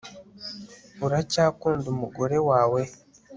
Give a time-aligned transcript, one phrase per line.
[1.05, 2.81] uracyakunda umugore wawe